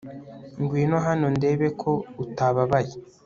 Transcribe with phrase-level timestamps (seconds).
[0.61, 1.91] ngwino hano ndebe ko
[2.23, 2.93] utababaye